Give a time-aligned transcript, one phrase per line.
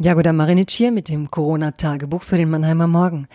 [0.00, 3.28] Jagoda Marinic hier mit dem Corona-Tagebuch für den Mannheimer Morgen.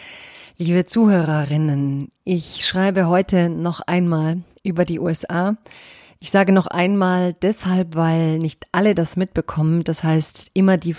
[0.58, 5.56] Liebe Zuhörerinnen, ich schreibe heute noch einmal über die USA.
[6.20, 9.84] Ich sage noch einmal deshalb, weil nicht alle das mitbekommen.
[9.84, 10.96] Das heißt, immer die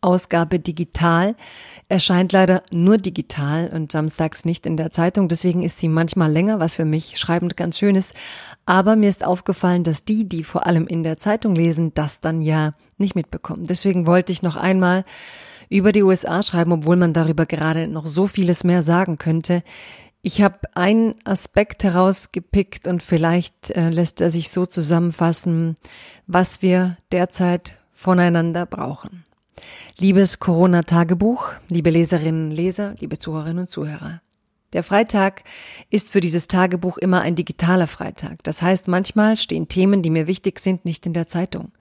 [0.00, 1.34] Freitagsausgabe digital
[1.88, 5.28] erscheint leider nur digital und samstags nicht in der Zeitung.
[5.28, 8.14] Deswegen ist sie manchmal länger, was für mich schreibend ganz schön ist.
[8.66, 12.42] Aber mir ist aufgefallen, dass die, die vor allem in der Zeitung lesen, das dann
[12.42, 13.66] ja nicht mitbekommen.
[13.66, 15.04] Deswegen wollte ich noch einmal
[15.70, 19.62] über die USA schreiben, obwohl man darüber gerade noch so vieles mehr sagen könnte.
[20.22, 25.76] Ich habe einen Aspekt herausgepickt und vielleicht äh, lässt er sich so zusammenfassen,
[26.26, 29.24] was wir derzeit voneinander brauchen.
[29.98, 34.20] Liebes Corona-Tagebuch, liebe Leserinnen Leser, liebe Zuhörerinnen und Zuhörer.
[34.74, 35.44] Der Freitag
[35.88, 38.42] ist für dieses Tagebuch immer ein digitaler Freitag.
[38.44, 41.72] Das heißt, manchmal stehen Themen, die mir wichtig sind, nicht in der Zeitung.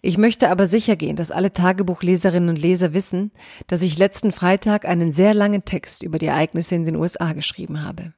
[0.00, 3.32] Ich möchte aber sicher gehen, dass alle Tagebuchleserinnen und Leser wissen,
[3.66, 7.82] dass ich letzten Freitag einen sehr langen Text über die Ereignisse in den USA geschrieben
[7.82, 8.12] habe.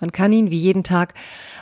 [0.00, 1.14] Man kann ihn wie jeden Tag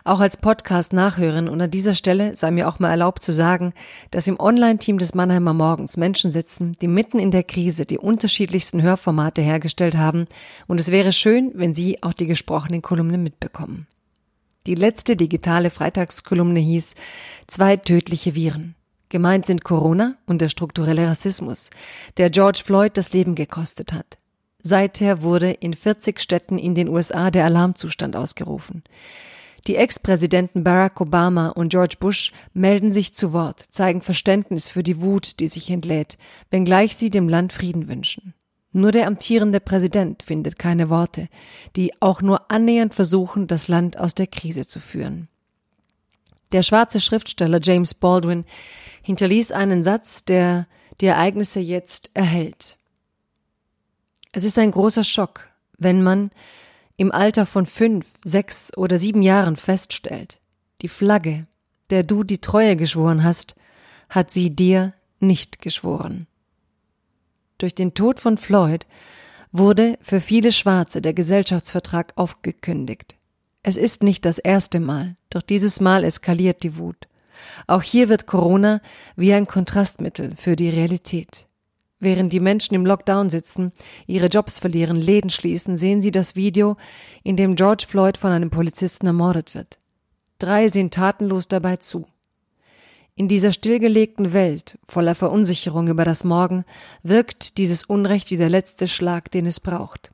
[0.05, 3.73] auch als Podcast nachhören und an dieser Stelle sei mir auch mal erlaubt zu sagen,
[4.11, 8.83] dass im Online-Team des Mannheimer Morgens Menschen sitzen, die mitten in der Krise die unterschiedlichsten
[8.83, 10.27] Hörformate hergestellt haben
[10.67, 13.87] und es wäre schön, wenn Sie auch die gesprochenen Kolumnen mitbekommen.
[14.67, 16.95] Die letzte digitale Freitagskolumne hieß
[17.47, 18.75] Zwei tödliche Viren.
[19.09, 21.71] Gemeint sind Corona und der strukturelle Rassismus,
[22.17, 24.19] der George Floyd das Leben gekostet hat.
[24.67, 28.83] Seither wurde in 40 Städten in den USA der Alarmzustand ausgerufen.
[29.69, 35.00] Die Ex-Präsidenten Barack Obama und George Bush melden sich zu Wort, zeigen Verständnis für die
[35.00, 36.19] Wut, die sich entlädt,
[36.50, 38.34] wenngleich sie dem Land Frieden wünschen.
[38.72, 41.28] Nur der amtierende Präsident findet keine Worte,
[41.77, 45.28] die auch nur annähernd versuchen, das Land aus der Krise zu führen.
[46.53, 48.44] Der schwarze Schriftsteller James Baldwin
[49.03, 50.67] hinterließ einen Satz, der
[51.00, 52.77] die Ereignisse jetzt erhält.
[54.37, 55.48] Es ist ein großer Schock,
[55.79, 56.31] wenn man
[56.98, 60.41] im Alter von fünf, sechs oder sieben Jahren feststellt,
[60.83, 61.47] die Flagge,
[61.88, 63.55] der du die Treue geschworen hast,
[64.10, 66.27] hat sie dir nicht geschworen.
[67.56, 68.84] Durch den Tod von Floyd
[69.53, 73.16] wurde für viele Schwarze der Gesellschaftsvertrag aufgekündigt.
[73.62, 77.09] Es ist nicht das erste Mal, doch dieses Mal eskaliert die Wut.
[77.66, 78.83] Auch hier wird Corona
[79.16, 81.47] wie ein Kontrastmittel für die Realität.
[81.99, 83.73] Während die Menschen im Lockdown sitzen,
[84.07, 86.77] ihre Jobs verlieren, Läden schließen, sehen sie das Video,
[87.23, 89.79] in dem George Floyd von einem Polizisten ermordet wird.
[90.39, 92.07] Drei sehen tatenlos dabei zu.
[93.15, 96.67] In dieser stillgelegten Welt, voller Verunsicherung über das Morgen,
[97.03, 100.11] wirkt dieses Unrecht wie der letzte Schlag, den es braucht.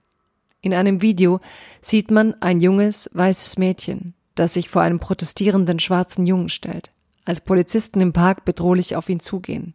[0.61, 1.41] In einem Video
[1.81, 6.93] sieht man ein junges, weißes Mädchen, das sich vor einem protestierenden schwarzen Jungen stellt,
[7.25, 9.75] als Polizisten im Park bedrohlich auf ihn zugehen.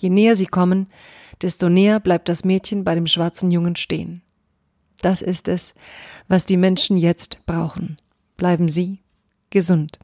[0.00, 0.88] Je näher sie kommen,
[1.42, 4.22] desto näher bleibt das Mädchen bei dem schwarzen Jungen stehen.
[5.00, 5.74] Das ist es,
[6.26, 7.96] was die Menschen jetzt brauchen.
[8.36, 8.98] Bleiben Sie
[9.50, 9.98] gesund.